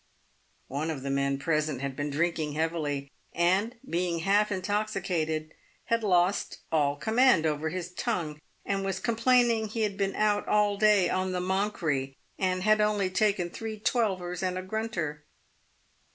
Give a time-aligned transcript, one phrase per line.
[0.67, 6.61] One of the men present had been drinking heavily, and, being half intoxicated, had lost
[6.71, 11.07] all command over his tongue, and was com plaining he had been out all day
[11.07, 15.23] on the" monkry," and had only taken three "twelvers" and a" grunter."